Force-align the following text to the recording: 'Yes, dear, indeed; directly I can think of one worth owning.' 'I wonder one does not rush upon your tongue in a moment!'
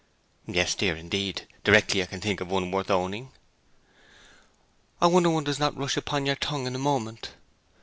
'Yes, 0.47 0.73
dear, 0.73 0.95
indeed; 0.95 1.45
directly 1.63 2.01
I 2.01 2.07
can 2.07 2.21
think 2.21 2.41
of 2.41 2.49
one 2.49 2.71
worth 2.71 2.89
owning.' 2.89 3.29
'I 4.99 5.05
wonder 5.05 5.29
one 5.29 5.43
does 5.43 5.59
not 5.59 5.77
rush 5.77 5.95
upon 5.95 6.25
your 6.25 6.37
tongue 6.37 6.65
in 6.65 6.73
a 6.73 6.79
moment!' 6.79 7.35